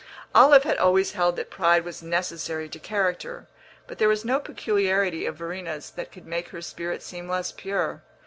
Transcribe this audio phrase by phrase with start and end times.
[0.33, 3.45] Olive had always held that pride was necessary to character,
[3.85, 8.01] but there was no peculiarity of Verena's that could make her spirit seem less pure.